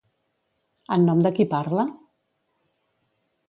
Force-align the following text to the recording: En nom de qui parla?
En 0.95 1.05
nom 1.11 1.21
de 1.27 1.33
qui 1.39 1.47
parla? 1.53 1.87